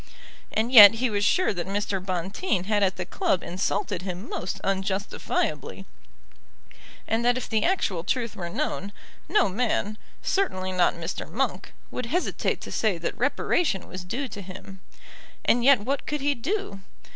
[0.51, 2.03] And yet he was sure that Mr.
[2.03, 5.85] Bonteen had at the club insulted him most unjustifiably,
[7.07, 8.93] and that if the actual truth were known,
[9.29, 11.31] no man, certainly not Mr.
[11.31, 14.81] Monk, would hesitate to say that reparation was due to him.
[15.45, 16.79] And yet what could he do?